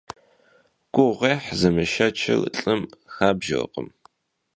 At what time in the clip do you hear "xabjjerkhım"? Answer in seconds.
3.13-3.89